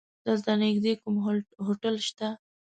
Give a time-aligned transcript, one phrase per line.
[0.25, 1.15] دلته نيږدې کوم
[1.65, 2.27] هوټل شته؟